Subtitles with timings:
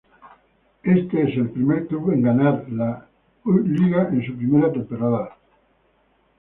[0.81, 3.05] Este es el primer club en ganar la
[3.45, 5.37] I-Liga en su primera temporada.